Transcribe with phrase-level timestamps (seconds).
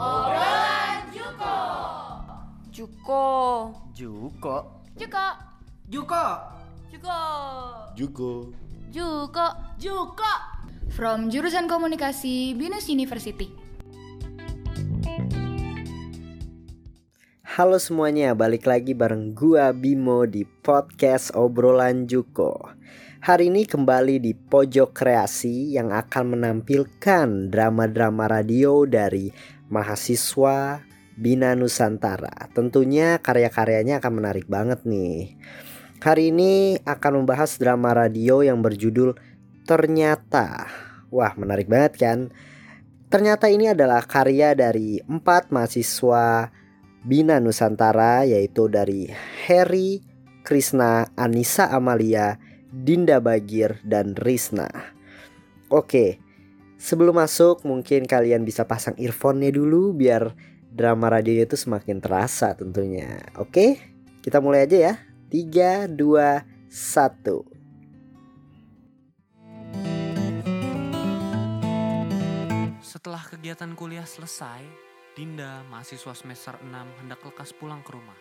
[0.00, 1.56] Obrolan Juko.
[2.72, 3.24] Juko.
[3.92, 4.56] Juko.
[4.96, 5.26] Juko.
[5.92, 6.24] Juko.
[6.88, 7.18] Juko.
[7.92, 8.32] Juko.
[8.88, 9.46] Juko.
[9.76, 10.32] Juko.
[10.88, 13.52] From jurusan komunikasi Binus University.
[17.44, 22.72] Halo semuanya, balik lagi bareng gua Bimo di podcast obrolan Juko.
[23.20, 29.28] Hari ini kembali di pojok kreasi yang akan menampilkan drama-drama radio dari
[29.70, 30.84] mahasiswa
[31.16, 32.50] Bina Nusantara.
[32.52, 35.38] Tentunya karya-karyanya akan menarik banget nih.
[36.02, 39.16] Hari ini akan membahas drama radio yang berjudul
[39.70, 40.66] Ternyata.
[41.14, 42.18] Wah, menarik banget kan?
[43.06, 46.50] Ternyata ini adalah karya dari empat mahasiswa
[47.06, 49.06] Bina Nusantara yaitu dari
[49.46, 50.02] Harry,
[50.42, 52.38] Krisna, Anissa Amalia,
[52.70, 54.70] Dinda Bagir, dan Risna.
[55.70, 56.18] Oke,
[56.80, 60.32] sebelum masuk mungkin kalian bisa pasang earphone-nya dulu biar
[60.72, 63.20] drama radio itu semakin terasa tentunya.
[63.36, 63.76] Oke,
[64.24, 64.96] kita mulai aja ya.
[65.28, 67.44] 3, 2, 1.
[72.82, 74.64] Setelah kegiatan kuliah selesai,
[75.14, 76.66] Dinda, mahasiswa semester 6,
[77.04, 78.18] hendak lekas pulang ke rumah.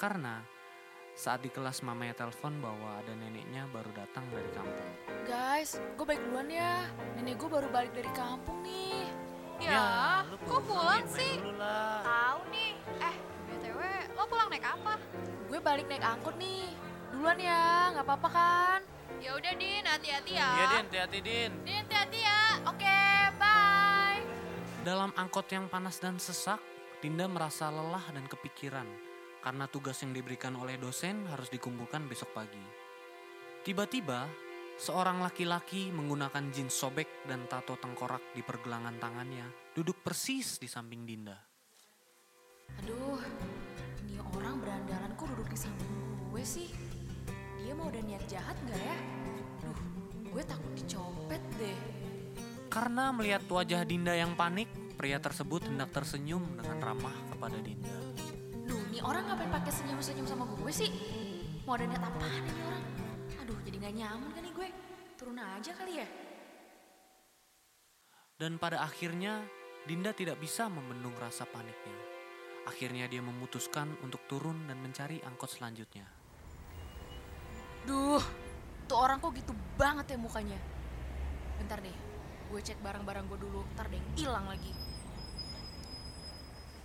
[0.00, 0.40] Karena
[1.18, 4.07] saat di kelas mamanya telepon bahwa ada neneknya baru datang.
[5.68, 6.88] Guys, gue balik duluan ya.
[7.12, 9.04] Nenek gue baru balik dari kampung nih.
[9.60, 11.44] Ya, lu kok pulang sih?
[12.08, 12.72] Tahu nih.
[13.04, 13.16] Eh,
[13.52, 13.80] BTW,
[14.16, 14.96] lo pulang naik apa?
[15.44, 16.72] Gue balik naik angkot nih.
[17.12, 18.80] Duluan ya, nggak apa-apa kan?
[19.20, 20.48] Ya udah, Din, hati-hati ya.
[20.56, 21.52] Iya, Din, hati-hati, Din.
[21.60, 22.40] Din, hati-hati ya.
[22.64, 23.00] Oke,
[23.36, 24.24] bye.
[24.88, 26.64] Dalam angkot yang panas dan sesak,
[27.04, 28.88] Dinda merasa lelah dan kepikiran
[29.44, 32.64] karena tugas yang diberikan oleh dosen harus dikumpulkan besok pagi.
[33.68, 34.47] Tiba-tiba,
[34.78, 41.02] seorang laki-laki menggunakan jeans sobek dan tato tengkorak di pergelangan tangannya duduk persis di samping
[41.02, 41.34] Dinda.
[42.78, 43.18] Aduh,
[44.06, 45.90] ini orang berandalan kok duduk di samping
[46.30, 46.70] gue sih?
[47.58, 48.96] Dia mau ada niat jahat nggak ya?
[49.66, 49.78] Duh,
[50.30, 51.78] gue takut dicopet deh.
[52.70, 57.98] Karena melihat wajah Dinda yang panik, pria tersebut hendak tersenyum dengan ramah kepada Dinda.
[58.62, 60.90] Duh, ini orang ngapain pakai senyum-senyum sama gue sih?
[61.66, 63.07] Mau ada niat apaan ini orang?
[63.58, 64.68] Aduh, jadi nggak nyaman kan nih gue?
[65.18, 66.06] Turun aja kali ya?
[68.38, 69.42] Dan pada akhirnya,
[69.82, 71.98] Dinda tidak bisa membendung rasa paniknya.
[72.70, 76.06] Akhirnya dia memutuskan untuk turun dan mencari angkot selanjutnya.
[77.82, 78.22] Duh,
[78.86, 80.58] tuh orang kok gitu banget ya mukanya.
[81.58, 81.98] Bentar deh,
[82.54, 84.70] gue cek barang-barang gue dulu, ntar ada yang hilang lagi.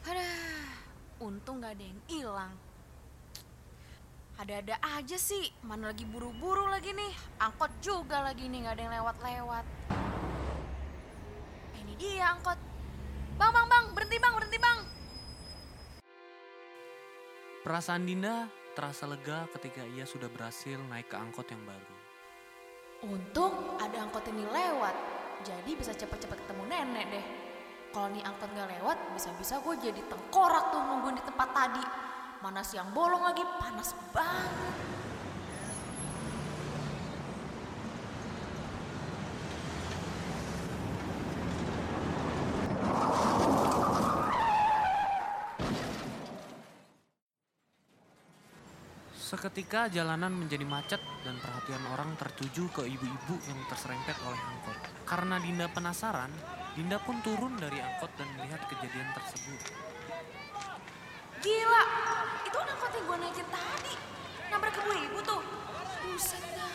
[0.10, 2.58] Aduh, untung gak ada yang hilang.
[4.34, 7.14] Ada-ada aja sih, mana lagi buru-buru lagi nih.
[7.38, 9.66] Angkot juga lagi nih, gak ada yang lewat-lewat.
[11.78, 12.58] Eh, Ini dia angkot.
[13.38, 14.80] Bang, bang, bang, berhenti bang, berhenti bang.
[17.62, 21.96] Perasaan Dinda terasa lega ketika ia sudah berhasil naik ke angkot yang baru.
[23.06, 24.96] Untung ada angkot ini lewat,
[25.46, 27.26] jadi bisa cepet-cepet ketemu nenek deh.
[27.94, 32.13] Kalau nih angkot nggak lewat, bisa-bisa gue jadi tengkorak tuh nungguin di tempat tadi.
[32.44, 34.76] Mana siang bolong lagi, panas banget.
[49.16, 54.78] Seketika jalanan menjadi macet dan perhatian orang tertuju ke ibu-ibu yang terserempet oleh angkot.
[55.08, 56.30] Karena Dinda penasaran,
[56.76, 59.64] Dinda pun turun dari angkot dan melihat kejadian tersebut.
[61.44, 61.84] Gila,
[62.48, 63.94] itu angkot yang gue naikin tadi.
[64.48, 65.44] Nabrak ibu-ibu tuh.
[66.08, 66.72] Buset dah.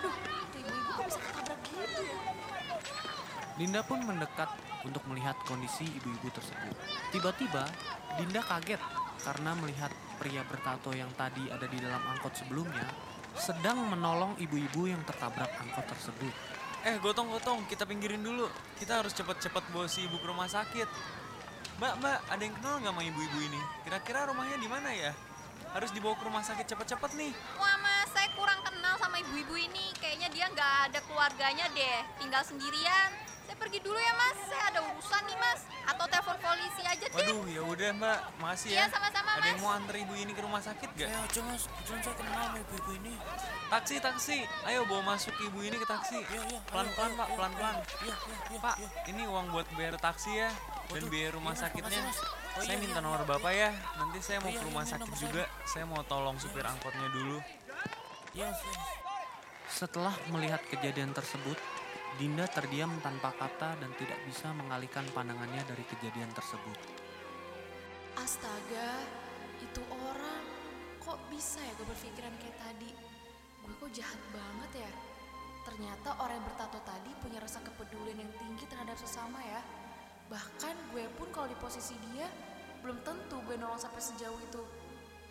[0.00, 0.14] Aduh,
[0.48, 2.18] tuh ibu-ibu kok bisa ketabrak gitu ya?
[3.60, 4.48] Dinda pun mendekat
[4.88, 6.72] untuk melihat kondisi ibu-ibu tersebut.
[7.12, 7.68] Tiba-tiba,
[8.16, 8.80] Dinda kaget
[9.20, 12.88] karena melihat pria bertato yang tadi ada di dalam angkot sebelumnya
[13.36, 16.32] sedang menolong ibu-ibu yang tertabrak angkot tersebut.
[16.88, 18.48] Eh, gotong-gotong, kita pinggirin dulu.
[18.80, 20.88] Kita harus cepet-cepet bawa si ibu ke rumah sakit.
[21.82, 23.60] Mbak, mbak, ada yang kenal nggak sama ibu-ibu ini?
[23.82, 25.10] Kira-kira rumahnya di mana ya?
[25.74, 27.34] Harus dibawa ke rumah sakit cepet-cepet nih.
[27.58, 29.90] Wah, mas, saya kurang kenal sama ibu-ibu ini.
[29.98, 31.98] Kayaknya dia nggak ada keluarganya deh.
[32.22, 33.10] Tinggal sendirian.
[33.50, 34.38] Saya pergi dulu ya, mas.
[34.46, 35.60] Saya ada urusan nih, mas.
[35.90, 37.18] Atau telepon polisi aja deh.
[37.18, 38.76] Waduh, ya udah mbak, makasih ya.
[38.78, 39.64] Iya, sama-sama, Ada yang Mas.
[39.66, 41.08] mau antar ibu ini ke rumah sakit gak?
[41.10, 43.12] Eh, aja mas, kebetulan saya kenal sama ibu-ibu ini.
[43.74, 44.38] Taksi, taksi.
[44.70, 46.22] Ayo bawa masuk ibu ini ke taksi.
[46.70, 47.74] Pelan-pelan pak, pelan-pelan.
[48.62, 48.76] Pak,
[49.10, 50.54] ini uang buat bayar taksi ya.
[50.90, 52.02] Dan biaya rumah sakitnya.
[52.58, 53.70] Saya minta nomor bapak ya.
[54.00, 55.44] Nanti saya mau ke rumah sakit juga.
[55.68, 57.38] Saya mau tolong supir angkotnya dulu.
[59.68, 61.56] Setelah melihat kejadian tersebut,
[62.20, 66.76] Dinda terdiam tanpa kata dan tidak bisa mengalihkan pandangannya dari kejadian tersebut.
[68.20, 69.00] Astaga,
[69.64, 70.44] itu orang
[71.00, 72.92] kok bisa ya gue berpikiran kayak tadi?
[73.64, 74.92] Gue kok jahat banget ya?
[75.64, 79.64] Ternyata orang yang bertato tadi punya rasa kepedulian yang tinggi terhadap sesama ya.
[80.32, 82.24] Bahkan gue pun kalau di posisi dia,
[82.80, 84.64] belum tentu gue nolong sampai sejauh itu.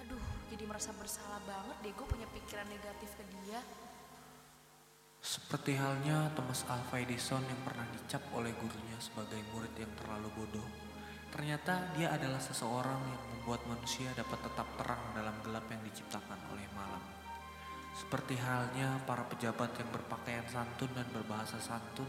[0.06, 0.22] Aduh,
[0.54, 3.58] jadi merasa bersalah banget deh gue punya pikiran negatif ke dia.
[5.22, 10.70] Seperti halnya Thomas Alva Edison yang pernah dicap oleh gurunya sebagai murid yang terlalu bodoh.
[11.34, 16.68] Ternyata dia adalah seseorang yang membuat manusia dapat tetap terang dalam gelap yang diciptakan oleh
[16.78, 17.02] malam.
[17.98, 22.08] Seperti halnya para pejabat yang berpakaian santun dan berbahasa santun,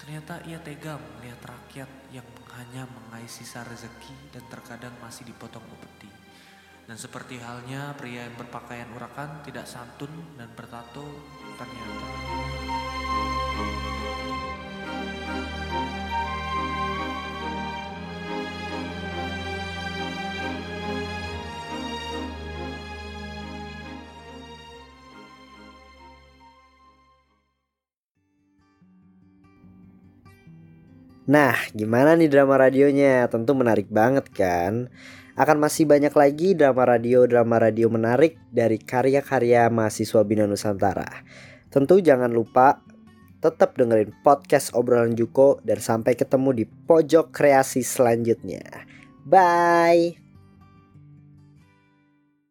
[0.00, 2.26] ternyata ia tega melihat rakyat yang
[2.56, 6.08] hanya mengais sisa rezeki dan terkadang masih dipotong upeti.
[6.86, 11.04] Dan seperti halnya pria yang berpakaian urakan tidak santun dan bertato
[11.58, 12.85] ternyata
[31.26, 33.26] Nah, gimana nih drama radionya?
[33.26, 34.86] Tentu menarik banget kan?
[35.34, 41.26] Akan masih banyak lagi drama radio-drama radio menarik dari karya-karya mahasiswa Bina Nusantara.
[41.68, 42.80] Tentu jangan lupa
[43.42, 48.86] tetap dengerin podcast obrolan Juko dan sampai ketemu di pojok kreasi selanjutnya.
[49.26, 50.25] Bye.